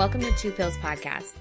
welcome 0.00 0.22
to 0.22 0.32
Two 0.32 0.50
Pills 0.50 0.78
Podcast. 0.78 1.34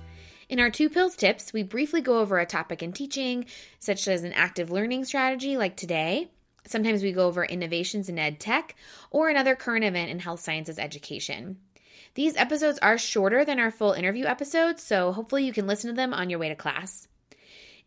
In 0.50 0.60
our 0.60 0.70
Two 0.70 0.90
Pills 0.90 1.16
tips, 1.16 1.54
we 1.54 1.64
briefly 1.64 2.02
go 2.02 2.20
over 2.20 2.40
a 2.40 2.46
topic 2.46 2.84
in 2.84 2.92
teaching, 2.92 3.46
such 3.80 4.06
as 4.06 4.26
an 4.26 4.34
active 4.34 4.70
learning 4.70 5.06
strategy 5.06 5.56
like 5.56 5.78
today. 5.78 6.30
Sometimes 6.68 7.02
we 7.02 7.14
go 7.14 7.26
over 7.26 7.46
innovations 7.46 8.10
in 8.10 8.20
ed 8.20 8.38
tech 8.38 8.76
or 9.12 9.30
another 9.30 9.56
current 9.56 9.86
event 9.86 10.12
in 10.12 10.20
health 10.20 10.42
sciences 10.42 10.78
education. 10.78 11.56
These 12.16 12.36
episodes 12.36 12.80
are 12.80 12.98
shorter 12.98 13.46
than 13.46 13.60
our 13.62 13.72
full 13.72 13.94
interview 13.94 14.26
episodes, 14.26 14.84
so 14.84 15.14
hopefully 15.14 15.46
you 15.46 15.54
can 15.54 15.66
listen 15.66 15.90
to 15.90 15.96
them 15.96 16.14
on 16.14 16.30
your 16.30 16.40
way 16.40 16.50
to 16.50 16.56
class. 16.56 17.08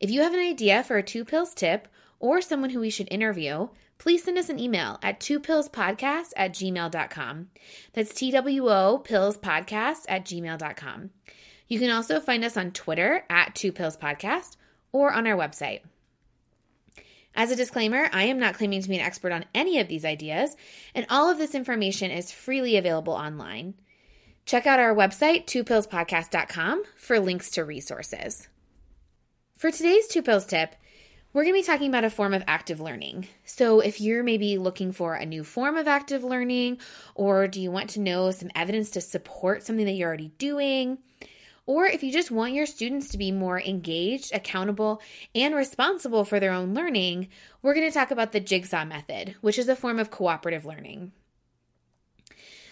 If 0.00 0.08
you 0.08 0.22
have 0.22 0.32
an 0.32 0.40
idea 0.40 0.82
for 0.84 0.96
a 0.96 1.02
Two 1.02 1.26
Pills 1.26 1.52
tip 1.52 1.86
or 2.22 2.40
someone 2.40 2.70
who 2.70 2.80
we 2.80 2.88
should 2.88 3.08
interview, 3.10 3.68
please 3.98 4.24
send 4.24 4.38
us 4.38 4.48
an 4.48 4.58
email 4.58 4.98
at 5.02 5.20
twopillspodcast 5.20 6.32
at 6.36 6.54
gmail.com. 6.54 7.48
That's 7.92 8.14
T-W-O 8.14 9.02
pillspodcast 9.04 10.04
at 10.08 10.24
gmail.com. 10.24 11.10
You 11.68 11.78
can 11.78 11.90
also 11.90 12.20
find 12.20 12.44
us 12.44 12.56
on 12.56 12.70
Twitter 12.70 13.24
at 13.28 13.54
Two 13.54 13.72
Pills 13.72 13.96
Podcast 13.96 14.56
or 14.92 15.12
on 15.12 15.26
our 15.26 15.36
website. 15.36 15.80
As 17.34 17.50
a 17.50 17.56
disclaimer, 17.56 18.08
I 18.12 18.24
am 18.24 18.38
not 18.38 18.54
claiming 18.54 18.82
to 18.82 18.88
be 18.88 18.96
an 18.96 19.04
expert 19.04 19.32
on 19.32 19.46
any 19.54 19.80
of 19.80 19.88
these 19.88 20.04
ideas, 20.04 20.54
and 20.94 21.06
all 21.08 21.30
of 21.30 21.38
this 21.38 21.54
information 21.54 22.10
is 22.10 22.30
freely 22.30 22.76
available 22.76 23.14
online. 23.14 23.74
Check 24.44 24.66
out 24.66 24.80
our 24.80 24.94
website, 24.94 25.46
twopillspodcast.com, 25.46 26.82
for 26.96 27.18
links 27.20 27.50
to 27.52 27.64
resources. 27.64 28.48
For 29.56 29.70
today's 29.70 30.08
Two 30.08 30.22
Pills 30.22 30.44
tip, 30.44 30.74
we're 31.32 31.44
going 31.44 31.54
to 31.54 31.60
be 31.60 31.66
talking 31.66 31.88
about 31.88 32.04
a 32.04 32.10
form 32.10 32.34
of 32.34 32.44
active 32.46 32.80
learning. 32.80 33.26
So, 33.44 33.80
if 33.80 34.00
you're 34.00 34.22
maybe 34.22 34.58
looking 34.58 34.92
for 34.92 35.14
a 35.14 35.24
new 35.24 35.44
form 35.44 35.76
of 35.76 35.88
active 35.88 36.22
learning, 36.22 36.78
or 37.14 37.48
do 37.48 37.60
you 37.60 37.70
want 37.70 37.90
to 37.90 38.00
know 38.00 38.30
some 38.30 38.50
evidence 38.54 38.90
to 38.90 39.00
support 39.00 39.64
something 39.64 39.86
that 39.86 39.92
you're 39.92 40.08
already 40.08 40.32
doing, 40.38 40.98
or 41.64 41.86
if 41.86 42.02
you 42.02 42.12
just 42.12 42.30
want 42.30 42.52
your 42.52 42.66
students 42.66 43.08
to 43.10 43.18
be 43.18 43.32
more 43.32 43.60
engaged, 43.60 44.34
accountable, 44.34 45.00
and 45.34 45.54
responsible 45.54 46.24
for 46.24 46.38
their 46.38 46.52
own 46.52 46.74
learning, 46.74 47.28
we're 47.62 47.74
going 47.74 47.88
to 47.88 47.94
talk 47.94 48.10
about 48.10 48.32
the 48.32 48.40
jigsaw 48.40 48.84
method, 48.84 49.36
which 49.40 49.58
is 49.58 49.68
a 49.68 49.76
form 49.76 49.98
of 49.98 50.10
cooperative 50.10 50.66
learning. 50.66 51.12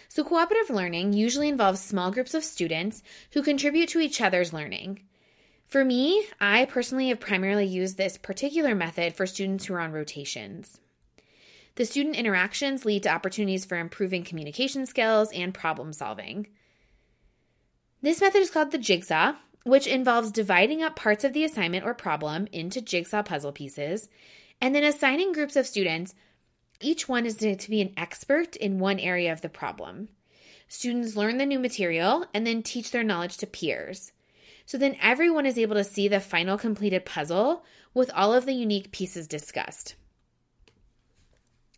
So, 0.08 0.24
cooperative 0.24 0.74
learning 0.74 1.12
usually 1.12 1.48
involves 1.48 1.80
small 1.80 2.11
groups 2.11 2.34
of 2.34 2.45
students 2.45 3.02
who 3.33 3.42
contribute 3.42 3.89
to 3.91 4.00
each 4.00 4.20
other's 4.20 4.52
learning. 4.52 5.00
For 5.70 5.84
me, 5.84 6.26
I 6.40 6.64
personally 6.64 7.08
have 7.10 7.20
primarily 7.20 7.64
used 7.64 7.96
this 7.96 8.18
particular 8.18 8.74
method 8.74 9.14
for 9.14 9.24
students 9.24 9.64
who 9.64 9.74
are 9.74 9.80
on 9.80 9.92
rotations. 9.92 10.80
The 11.77 11.84
student 11.84 12.16
interactions 12.16 12.84
lead 12.84 13.04
to 13.04 13.08
opportunities 13.08 13.64
for 13.64 13.78
improving 13.78 14.24
communication 14.24 14.84
skills 14.84 15.30
and 15.32 15.54
problem 15.54 15.92
solving. 15.92 16.48
This 18.02 18.20
method 18.20 18.40
is 18.40 18.50
called 18.50 18.72
the 18.72 18.78
jigsaw, 18.78 19.34
which 19.62 19.86
involves 19.86 20.32
dividing 20.32 20.82
up 20.82 20.96
parts 20.96 21.22
of 21.22 21.34
the 21.34 21.44
assignment 21.44 21.84
or 21.84 21.94
problem 21.94 22.48
into 22.50 22.80
jigsaw 22.80 23.22
puzzle 23.22 23.52
pieces 23.52 24.08
and 24.60 24.74
then 24.74 24.82
assigning 24.82 25.32
groups 25.32 25.55
of 25.55 25.68
students. 25.68 26.16
Each 26.80 27.08
one 27.08 27.27
is 27.27 27.36
to 27.36 27.70
be 27.70 27.80
an 27.80 27.92
expert 27.96 28.56
in 28.56 28.80
one 28.80 28.98
area 28.98 29.32
of 29.32 29.40
the 29.40 29.48
problem. 29.48 30.08
Students 30.66 31.14
learn 31.14 31.38
the 31.38 31.46
new 31.46 31.60
material 31.60 32.27
and 32.34 32.44
then 32.44 32.64
teach 32.64 32.90
their 32.90 33.05
knowledge 33.05 33.36
to 33.36 33.46
peers. 33.46 34.10
So 34.70 34.78
then 34.78 34.96
everyone 35.02 35.46
is 35.46 35.58
able 35.58 35.74
to 35.74 35.82
see 35.82 36.06
the 36.06 36.20
final 36.20 36.56
completed 36.56 37.04
puzzle 37.04 37.64
with 37.92 38.08
all 38.14 38.32
of 38.32 38.46
the 38.46 38.52
unique 38.52 38.92
pieces 38.92 39.27
discussed. 39.27 39.96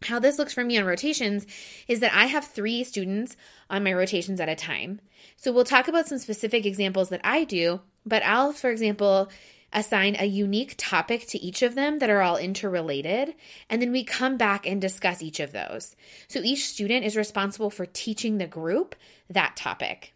How 0.05 0.19
this 0.19 0.39
looks 0.39 0.53
for 0.53 0.63
me 0.63 0.77
on 0.77 0.85
rotations 0.85 1.47
is 1.89 2.01
that 2.01 2.13
I 2.13 2.27
have 2.27 2.45
three 2.45 2.85
students 2.85 3.35
on 3.71 3.83
my 3.83 3.95
rotations 3.95 4.41
at 4.41 4.51
a 4.51 4.55
time. 4.55 5.01
So 5.37 5.53
we'll 5.53 5.65
talk 5.65 5.89
about 5.89 6.07
some 6.07 6.19
specific 6.19 6.67
examples 6.67 7.09
that 7.09 7.23
I 7.25 7.45
do, 7.45 7.81
but 8.05 8.23
I'll, 8.25 8.53
for 8.53 8.69
example, 8.69 9.31
assign 9.73 10.17
a 10.19 10.27
unique 10.27 10.75
topic 10.77 11.27
to 11.29 11.39
each 11.39 11.63
of 11.63 11.75
them 11.75 11.99
that 12.01 12.11
are 12.11 12.21
all 12.21 12.37
interrelated, 12.37 13.35
and 13.71 13.81
then 13.81 13.91
we 13.91 14.05
come 14.05 14.37
back 14.37 14.67
and 14.67 14.83
discuss 14.83 15.23
each 15.23 15.41
of 15.41 15.53
those. 15.53 15.97
So 16.29 16.41
each 16.41 16.69
student 16.69 17.07
is 17.07 17.17
responsible 17.17 17.71
for 17.71 17.87
teaching 17.87 18.37
the 18.37 18.47
group 18.47 18.95
that 19.31 19.57
topic. 19.57 20.13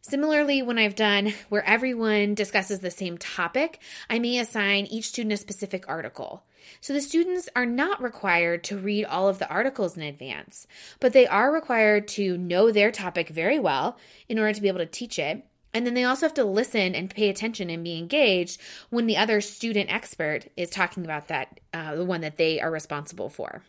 Similarly, 0.00 0.62
when 0.62 0.78
I've 0.78 0.94
done 0.94 1.34
where 1.48 1.64
everyone 1.64 2.34
discusses 2.34 2.80
the 2.80 2.90
same 2.90 3.18
topic, 3.18 3.80
I 4.08 4.18
may 4.18 4.38
assign 4.38 4.86
each 4.86 5.08
student 5.08 5.32
a 5.32 5.36
specific 5.36 5.88
article. 5.88 6.44
So 6.80 6.92
the 6.92 7.00
students 7.00 7.48
are 7.56 7.66
not 7.66 8.02
required 8.02 8.62
to 8.64 8.78
read 8.78 9.04
all 9.04 9.28
of 9.28 9.38
the 9.38 9.48
articles 9.48 9.96
in 9.96 10.02
advance, 10.02 10.66
but 11.00 11.12
they 11.12 11.26
are 11.26 11.52
required 11.52 12.08
to 12.08 12.38
know 12.38 12.70
their 12.70 12.92
topic 12.92 13.28
very 13.28 13.58
well 13.58 13.98
in 14.28 14.38
order 14.38 14.52
to 14.52 14.60
be 14.60 14.68
able 14.68 14.78
to 14.78 14.86
teach 14.86 15.18
it. 15.18 15.44
And 15.74 15.86
then 15.86 15.94
they 15.94 16.04
also 16.04 16.26
have 16.26 16.34
to 16.34 16.44
listen 16.44 16.94
and 16.94 17.10
pay 17.10 17.28
attention 17.28 17.68
and 17.68 17.84
be 17.84 17.98
engaged 17.98 18.60
when 18.90 19.06
the 19.06 19.16
other 19.16 19.40
student 19.40 19.92
expert 19.92 20.48
is 20.56 20.70
talking 20.70 21.04
about 21.04 21.28
that, 21.28 21.60
uh, 21.74 21.96
the 21.96 22.04
one 22.04 22.22
that 22.22 22.38
they 22.38 22.60
are 22.60 22.70
responsible 22.70 23.28
for. 23.28 23.62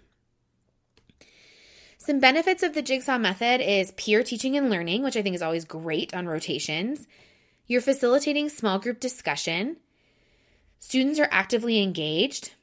Some 2.10 2.20
benefits 2.20 2.64
of 2.64 2.74
the 2.74 2.82
jigsaw 2.82 3.20
method 3.20 3.62
is 3.62 3.92
peer 3.92 4.24
teaching 4.24 4.58
and 4.58 4.72
learning, 4.72 5.04
which 5.04 5.16
I 5.16 5.22
think 5.22 5.36
is 5.36 5.44
always 5.44 5.64
great 5.64 6.12
on 6.12 6.26
rotations. 6.26 7.06
You're 7.68 7.82
facilitating 7.82 8.50
small 8.50 8.80
group 8.80 9.00
discussion. 9.00 9.78
Students 10.80 11.20
are 11.20 11.30
actively 11.30 11.80
engaged. 11.84 12.54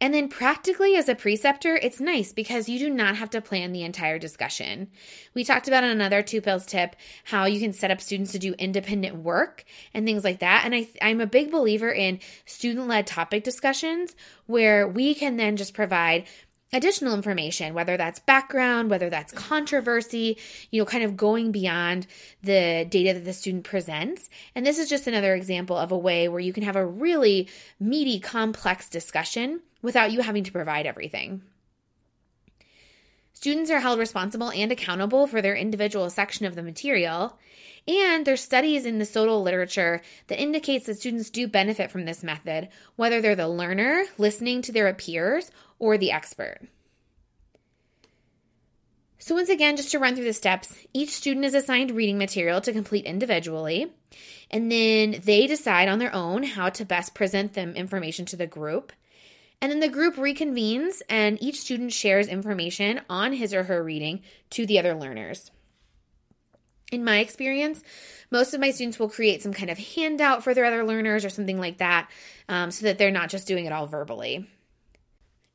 And 0.00 0.12
then, 0.12 0.28
practically, 0.28 0.96
as 0.96 1.08
a 1.08 1.14
preceptor, 1.14 1.74
it's 1.76 1.98
nice 1.98 2.32
because 2.32 2.68
you 2.68 2.78
do 2.78 2.90
not 2.90 3.16
have 3.16 3.30
to 3.30 3.40
plan 3.40 3.72
the 3.72 3.82
entire 3.82 4.18
discussion. 4.18 4.88
We 5.34 5.44
talked 5.44 5.66
about 5.66 5.82
in 5.82 5.90
another 5.90 6.22
two 6.22 6.40
pills 6.40 6.66
tip 6.66 6.94
how 7.24 7.46
you 7.46 7.58
can 7.58 7.72
set 7.72 7.90
up 7.90 8.00
students 8.00 8.30
to 8.32 8.38
do 8.38 8.54
independent 8.58 9.16
work 9.16 9.64
and 9.92 10.06
things 10.06 10.22
like 10.22 10.38
that. 10.38 10.62
And 10.64 10.74
I, 10.74 10.88
I'm 11.00 11.20
a 11.20 11.26
big 11.26 11.50
believer 11.50 11.90
in 11.90 12.20
student 12.44 12.86
led 12.86 13.06
topic 13.06 13.42
discussions 13.42 14.14
where 14.46 14.86
we 14.86 15.14
can 15.14 15.36
then 15.36 15.56
just 15.56 15.74
provide 15.74 16.26
additional 16.74 17.14
information, 17.14 17.72
whether 17.72 17.96
that's 17.96 18.18
background, 18.18 18.90
whether 18.90 19.08
that's 19.08 19.32
controversy, 19.32 20.36
you 20.70 20.82
know, 20.82 20.84
kind 20.84 21.04
of 21.04 21.16
going 21.16 21.52
beyond 21.52 22.06
the 22.42 22.84
data 22.90 23.14
that 23.14 23.24
the 23.24 23.32
student 23.32 23.64
presents. 23.64 24.28
And 24.54 24.66
this 24.66 24.78
is 24.78 24.90
just 24.90 25.06
another 25.06 25.34
example 25.34 25.76
of 25.76 25.92
a 25.92 25.98
way 25.98 26.28
where 26.28 26.40
you 26.40 26.52
can 26.52 26.64
have 26.64 26.76
a 26.76 26.84
really 26.84 27.48
meaty, 27.78 28.18
complex 28.18 28.90
discussion 28.90 29.62
without 29.80 30.12
you 30.12 30.20
having 30.20 30.44
to 30.44 30.52
provide 30.52 30.84
everything. 30.84 31.42
Students 33.34 33.70
are 33.70 33.80
held 33.80 33.98
responsible 33.98 34.50
and 34.50 34.72
accountable 34.72 35.26
for 35.26 35.42
their 35.42 35.54
individual 35.54 36.10
section 36.10 36.46
of 36.46 36.54
the 36.54 36.62
material. 36.62 37.38
And 37.86 38.24
there's 38.24 38.40
studies 38.40 38.86
in 38.86 38.98
the 38.98 39.04
SOTL 39.04 39.42
literature 39.42 40.00
that 40.28 40.40
indicates 40.40 40.86
that 40.86 40.98
students 40.98 41.28
do 41.28 41.46
benefit 41.46 41.90
from 41.90 42.06
this 42.06 42.24
method, 42.24 42.68
whether 42.96 43.20
they're 43.20 43.36
the 43.36 43.48
learner 43.48 44.06
listening 44.16 44.62
to 44.62 44.72
their 44.72 44.92
peers 44.94 45.50
or 45.84 45.98
the 45.98 46.10
expert. 46.10 46.60
So, 49.18 49.34
once 49.34 49.50
again, 49.50 49.76
just 49.76 49.90
to 49.90 49.98
run 49.98 50.14
through 50.14 50.24
the 50.24 50.32
steps, 50.32 50.74
each 50.94 51.10
student 51.10 51.44
is 51.44 51.52
assigned 51.52 51.90
reading 51.90 52.16
material 52.16 52.62
to 52.62 52.72
complete 52.72 53.04
individually, 53.04 53.92
and 54.50 54.72
then 54.72 55.20
they 55.24 55.46
decide 55.46 55.88
on 55.88 55.98
their 55.98 56.14
own 56.14 56.42
how 56.42 56.70
to 56.70 56.86
best 56.86 57.14
present 57.14 57.52
them 57.52 57.76
information 57.76 58.24
to 58.26 58.36
the 58.36 58.46
group. 58.46 58.92
And 59.60 59.70
then 59.70 59.80
the 59.80 59.88
group 59.90 60.16
reconvenes, 60.16 61.02
and 61.10 61.42
each 61.42 61.60
student 61.60 61.92
shares 61.92 62.28
information 62.28 63.02
on 63.10 63.34
his 63.34 63.52
or 63.52 63.64
her 63.64 63.84
reading 63.84 64.22
to 64.50 64.64
the 64.64 64.78
other 64.78 64.94
learners. 64.94 65.50
In 66.92 67.04
my 67.04 67.18
experience, 67.18 67.82
most 68.30 68.54
of 68.54 68.60
my 68.60 68.70
students 68.70 68.98
will 68.98 69.10
create 69.10 69.42
some 69.42 69.52
kind 69.52 69.70
of 69.70 69.78
handout 69.78 70.44
for 70.44 70.54
their 70.54 70.64
other 70.64 70.84
learners 70.84 71.26
or 71.26 71.30
something 71.30 71.58
like 71.58 71.78
that 71.78 72.10
um, 72.48 72.70
so 72.70 72.86
that 72.86 72.96
they're 72.96 73.10
not 73.10 73.28
just 73.28 73.46
doing 73.46 73.66
it 73.66 73.72
all 73.72 73.86
verbally. 73.86 74.48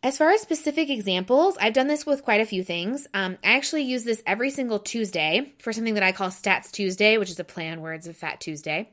As 0.02 0.18
far 0.18 0.30
as 0.32 0.40
specific 0.40 0.90
examples, 0.90 1.58
I've 1.60 1.74
done 1.74 1.88
this 1.88 2.06
with 2.06 2.24
quite 2.24 2.40
a 2.40 2.46
few 2.46 2.64
things. 2.64 3.06
Um, 3.14 3.38
I 3.44 3.58
actually 3.58 3.82
use 3.82 4.06
this 4.06 4.24
every 4.26 4.50
single 4.50 4.80
Tuesday 4.80 5.52
for 5.60 5.74
something 5.74 5.96
that 5.96 6.04
I 6.04 6.14
call 6.14 6.30
Stats 6.30 6.72
Tuesday, 6.72 7.18
which 7.18 7.30
is 7.30 7.38
a 7.38 7.44
play 7.44 7.70
on 7.70 7.82
words 7.82 8.08
of 8.08 8.16
Fat 8.16 8.40
Tuesday. 8.40 8.90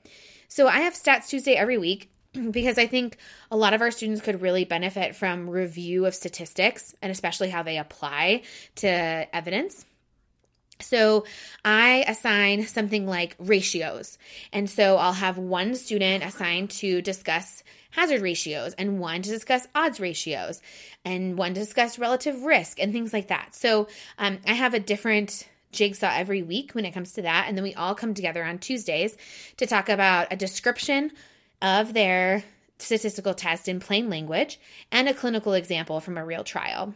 So 0.49 0.67
I 0.67 0.81
have 0.81 0.95
Stats 0.95 1.29
Tuesday 1.29 1.55
every 1.55 1.79
week 1.79 2.11
because 2.51 2.77
I 2.77 2.89
think 2.89 3.19
a 3.53 3.57
lot 3.57 3.73
of 3.73 3.83
our 3.83 3.93
students 3.93 4.21
could 4.21 4.43
really 4.43 4.65
benefit 4.65 5.15
from 5.15 5.49
review 5.49 6.07
of 6.07 6.15
statistics 6.15 6.93
and 7.01 7.13
especially 7.13 7.51
how 7.51 7.63
they 7.63 7.79
apply 7.79 8.43
to 8.77 8.89
evidence. 8.89 9.87
So 10.81 11.25
I 11.65 12.05
assign 12.07 12.67
something 12.67 13.07
like 13.07 13.37
ratios. 13.39 14.19
And 14.53 14.69
so 14.69 14.97
I'll 14.97 15.13
have 15.13 15.39
one 15.39 15.75
student 15.75 16.25
assigned 16.25 16.71
to 16.71 17.01
discuss 17.03 17.63
hazard 17.91 18.21
ratios 18.21 18.75
and 18.75 18.99
one 18.99 19.23
to 19.23 19.31
discuss 19.31 19.67
odds 19.75 20.01
ratios 20.01 20.61
and 21.05 21.39
one 21.39 21.55
to 21.55 21.61
discuss 21.61 21.99
relative 21.99 22.43
risk 22.43 22.79
and 22.79 22.93
things 22.93 23.13
like 23.13 23.29
that. 23.29 23.55
So 23.55 23.89
um, 24.19 24.39
I 24.47 24.53
have 24.53 24.75
a 24.75 24.81
different 24.81 25.49
jigsaw 25.73 26.13
every 26.15 26.43
week 26.43 26.75
when 26.75 26.85
it 26.85 26.93
comes 26.93 27.13
to 27.15 27.23
that. 27.23 27.47
And 27.49 27.57
then 27.57 27.65
we 27.65 27.75
all 27.75 27.95
come 27.95 28.15
together 28.15 28.45
on 28.45 28.59
Tuesdays 28.59 29.17
to 29.57 29.67
talk 29.67 29.89
about 29.89 30.33
a 30.33 30.37
description 30.37 31.13
of 31.63 31.95
their 31.95 32.45
statistical 32.79 33.35
test 33.35 33.69
in 33.69 33.81
plain 33.81 34.11
language 34.11 34.61
and 34.93 35.09
a 35.09 35.15
clinical 35.15 35.55
example 35.55 36.01
from 36.01 36.19
a 36.19 36.25
real 36.25 36.45
trial. 36.45 36.95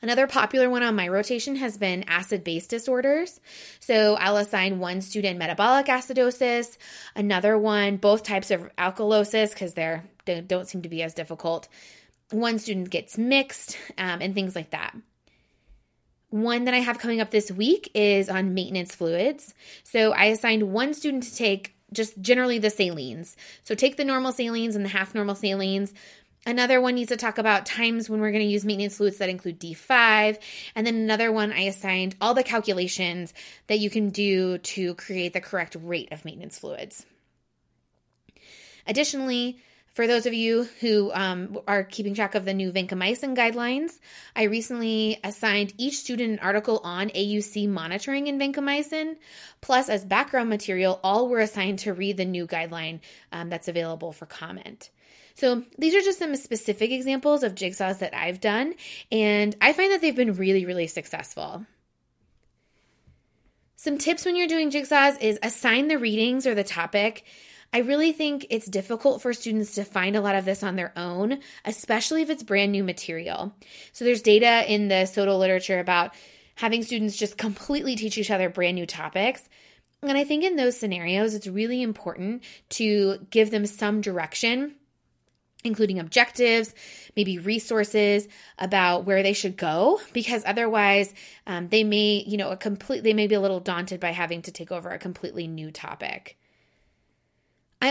Another 0.00 0.26
popular 0.26 0.70
one 0.70 0.82
on 0.82 0.94
my 0.94 1.08
rotation 1.08 1.56
has 1.56 1.76
been 1.76 2.04
acid 2.08 2.44
base 2.44 2.66
disorders. 2.66 3.40
So 3.80 4.14
I'll 4.14 4.36
assign 4.36 4.78
one 4.78 5.00
student 5.00 5.38
metabolic 5.38 5.86
acidosis, 5.86 6.78
another 7.16 7.58
one, 7.58 7.96
both 7.96 8.22
types 8.22 8.50
of 8.50 8.74
alkalosis, 8.76 9.50
because 9.50 9.74
they're, 9.74 10.04
they 10.24 10.40
don't 10.40 10.68
seem 10.68 10.82
to 10.82 10.88
be 10.88 11.02
as 11.02 11.14
difficult. 11.14 11.68
One 12.30 12.58
student 12.58 12.90
gets 12.90 13.18
mixed 13.18 13.78
um, 13.96 14.20
and 14.20 14.34
things 14.34 14.54
like 14.54 14.70
that. 14.70 14.94
One 16.30 16.64
that 16.64 16.74
I 16.74 16.78
have 16.80 16.98
coming 16.98 17.20
up 17.20 17.30
this 17.30 17.50
week 17.50 17.90
is 17.94 18.28
on 18.28 18.52
maintenance 18.52 18.94
fluids. 18.94 19.54
So 19.82 20.12
I 20.12 20.26
assigned 20.26 20.72
one 20.72 20.92
student 20.92 21.22
to 21.22 21.34
take 21.34 21.74
just 21.92 22.20
generally 22.20 22.58
the 22.58 22.68
salines. 22.68 23.34
So 23.64 23.74
take 23.74 23.96
the 23.96 24.04
normal 24.04 24.32
salines 24.32 24.76
and 24.76 24.84
the 24.84 24.90
half 24.90 25.14
normal 25.14 25.34
salines. 25.34 25.92
Another 26.48 26.80
one 26.80 26.94
needs 26.94 27.10
to 27.10 27.18
talk 27.18 27.36
about 27.36 27.66
times 27.66 28.08
when 28.08 28.22
we're 28.22 28.30
going 28.30 28.42
to 28.42 28.50
use 28.50 28.64
maintenance 28.64 28.96
fluids 28.96 29.18
that 29.18 29.28
include 29.28 29.60
D5. 29.60 30.38
And 30.74 30.86
then 30.86 30.94
another 30.94 31.30
one, 31.30 31.52
I 31.52 31.64
assigned 31.64 32.16
all 32.22 32.32
the 32.32 32.42
calculations 32.42 33.34
that 33.66 33.80
you 33.80 33.90
can 33.90 34.08
do 34.08 34.56
to 34.56 34.94
create 34.94 35.34
the 35.34 35.42
correct 35.42 35.76
rate 35.78 36.10
of 36.10 36.24
maintenance 36.24 36.58
fluids. 36.58 37.04
Additionally, 38.86 39.58
for 39.98 40.06
those 40.06 40.26
of 40.26 40.32
you 40.32 40.62
who 40.78 41.10
um, 41.12 41.58
are 41.66 41.82
keeping 41.82 42.14
track 42.14 42.36
of 42.36 42.44
the 42.44 42.54
new 42.54 42.70
vancomycin 42.70 43.36
guidelines, 43.36 43.98
I 44.36 44.44
recently 44.44 45.18
assigned 45.24 45.74
each 45.76 45.96
student 45.96 46.34
an 46.34 46.38
article 46.38 46.80
on 46.84 47.08
AUC 47.08 47.68
monitoring 47.68 48.28
in 48.28 48.38
vancomycin. 48.38 49.16
Plus, 49.60 49.88
as 49.88 50.04
background 50.04 50.50
material, 50.50 51.00
all 51.02 51.28
were 51.28 51.40
assigned 51.40 51.80
to 51.80 51.92
read 51.92 52.16
the 52.16 52.24
new 52.24 52.46
guideline 52.46 53.00
um, 53.32 53.50
that's 53.50 53.66
available 53.66 54.12
for 54.12 54.24
comment. 54.24 54.90
So, 55.34 55.64
these 55.76 55.96
are 55.96 56.00
just 56.00 56.20
some 56.20 56.36
specific 56.36 56.92
examples 56.92 57.42
of 57.42 57.56
jigsaws 57.56 57.98
that 57.98 58.14
I've 58.14 58.38
done, 58.38 58.74
and 59.10 59.56
I 59.60 59.72
find 59.72 59.90
that 59.90 60.00
they've 60.00 60.14
been 60.14 60.36
really, 60.36 60.64
really 60.64 60.86
successful. 60.86 61.66
Some 63.74 63.98
tips 63.98 64.24
when 64.24 64.36
you're 64.36 64.46
doing 64.46 64.70
jigsaws 64.70 65.20
is 65.20 65.40
assign 65.42 65.88
the 65.88 65.98
readings 65.98 66.46
or 66.46 66.54
the 66.54 66.62
topic 66.62 67.24
I 67.72 67.78
really 67.78 68.12
think 68.12 68.46
it's 68.48 68.66
difficult 68.66 69.20
for 69.20 69.34
students 69.34 69.74
to 69.74 69.84
find 69.84 70.16
a 70.16 70.20
lot 70.20 70.34
of 70.34 70.44
this 70.44 70.62
on 70.62 70.76
their 70.76 70.92
own, 70.96 71.40
especially 71.64 72.22
if 72.22 72.30
it's 72.30 72.42
brand 72.42 72.72
new 72.72 72.82
material. 72.82 73.54
So 73.92 74.04
there's 74.04 74.22
data 74.22 74.64
in 74.72 74.88
the 74.88 75.06
SOTL 75.06 75.38
literature 75.38 75.78
about 75.78 76.14
having 76.54 76.82
students 76.82 77.16
just 77.16 77.36
completely 77.36 77.94
teach 77.94 78.16
each 78.16 78.30
other 78.30 78.48
brand 78.48 78.76
new 78.76 78.86
topics. 78.86 79.48
And 80.02 80.16
I 80.16 80.24
think 80.24 80.44
in 80.44 80.56
those 80.56 80.78
scenarios, 80.78 81.34
it's 81.34 81.46
really 81.46 81.82
important 81.82 82.42
to 82.70 83.26
give 83.30 83.50
them 83.50 83.66
some 83.66 84.00
direction 84.00 84.74
including 85.64 85.98
objectives, 85.98 86.74
maybe 87.16 87.38
resources 87.38 88.28
about 88.58 89.04
where 89.04 89.22
they 89.22 89.32
should 89.32 89.56
go, 89.56 90.00
because 90.12 90.42
otherwise 90.46 91.12
um, 91.46 91.68
they 91.68 91.82
may, 91.84 92.22
you 92.26 92.36
know, 92.36 92.50
a 92.50 92.56
complete 92.56 93.02
they 93.02 93.14
may 93.14 93.26
be 93.26 93.34
a 93.34 93.40
little 93.40 93.60
daunted 93.60 94.00
by 94.00 94.10
having 94.10 94.42
to 94.42 94.52
take 94.52 94.70
over 94.70 94.90
a 94.90 94.98
completely 94.98 95.48
new 95.48 95.70
topic. 95.70 96.37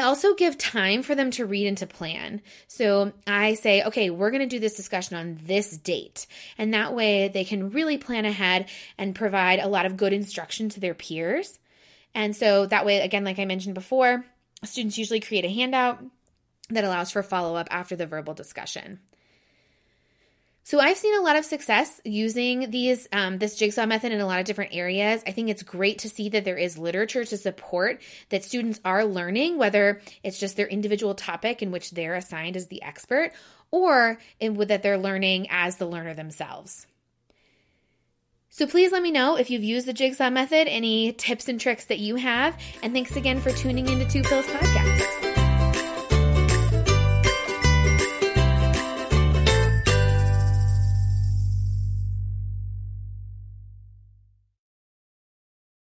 Also 0.07 0.35
give 0.35 0.57
time 0.57 1.03
for 1.03 1.15
them 1.15 1.31
to 1.31 1.45
read 1.45 1.67
and 1.67 1.77
to 1.79 1.85
plan. 1.85 2.41
So 2.69 3.11
I 3.27 3.55
say, 3.55 3.83
okay, 3.83 4.09
we're 4.09 4.31
going 4.31 4.39
to 4.39 4.47
do 4.47 4.57
this 4.57 4.77
discussion 4.77 5.17
on 5.17 5.37
this 5.43 5.75
date. 5.75 6.27
And 6.57 6.73
that 6.73 6.95
way 6.95 7.27
they 7.27 7.43
can 7.43 7.71
really 7.71 7.97
plan 7.97 8.23
ahead 8.23 8.69
and 8.97 9.13
provide 9.13 9.59
a 9.59 9.67
lot 9.67 9.85
of 9.85 9.97
good 9.97 10.13
instruction 10.13 10.69
to 10.69 10.79
their 10.79 10.93
peers. 10.93 11.59
And 12.15 12.33
so 12.33 12.67
that 12.67 12.85
way, 12.85 13.01
again, 13.01 13.25
like 13.25 13.37
I 13.37 13.43
mentioned 13.43 13.75
before, 13.75 14.23
students 14.63 14.97
usually 14.97 15.19
create 15.19 15.43
a 15.43 15.49
handout 15.49 16.01
that 16.69 16.85
allows 16.85 17.11
for 17.11 17.21
follow 17.21 17.57
up 17.57 17.67
after 17.69 17.97
the 17.97 18.07
verbal 18.07 18.33
discussion. 18.33 19.01
So 20.67 20.81
I've 20.81 20.97
seen 20.97 21.17
a 21.17 21.21
lot 21.21 21.37
of 21.37 21.45
success 21.45 22.01
using 22.03 22.71
these 22.71 23.07
um, 23.13 23.37
this 23.37 23.55
jigsaw 23.55 23.85
method 23.85 24.11
in 24.11 24.19
a 24.19 24.25
lot 24.25 24.41
of 24.41 24.45
different 24.45 24.75
areas. 24.75 25.23
I 25.25 25.31
think 25.31 25.47
it's 25.47 25.63
great 25.63 25.99
to 25.99 26.09
see 26.09 26.27
that 26.27 26.43
there 26.43 26.57
is 26.57 26.77
literature 26.77 27.23
to 27.23 27.37
support 27.37 28.01
that 28.31 28.43
students 28.43 28.81
are 28.83 29.05
learning, 29.05 29.57
whether 29.57 30.01
it's 30.23 30.37
just 30.37 30.57
their 30.57 30.67
individual 30.67 31.15
topic 31.15 31.61
in 31.61 31.71
which 31.71 31.91
they're 31.91 32.15
assigned 32.15 32.57
as 32.57 32.67
the 32.67 32.83
expert, 32.83 33.31
or 33.71 34.17
in 34.41 34.55
that 34.55 34.83
they're 34.83 34.97
learning 34.97 35.47
as 35.51 35.77
the 35.77 35.85
learner 35.85 36.13
themselves. 36.13 36.85
So 38.49 38.67
please 38.67 38.91
let 38.91 39.01
me 39.01 39.11
know 39.11 39.37
if 39.37 39.49
you've 39.49 39.63
used 39.63 39.87
the 39.87 39.93
jigsaw 39.93 40.29
method, 40.29 40.67
any 40.67 41.13
tips 41.13 41.47
and 41.47 41.61
tricks 41.61 41.85
that 41.85 41.99
you 41.99 42.17
have, 42.17 42.59
and 42.83 42.91
thanks 42.91 43.15
again 43.15 43.39
for 43.39 43.51
tuning 43.51 43.87
into 43.87 44.03
Two 44.03 44.21
Pills 44.21 44.45
Podcast. 44.47 45.26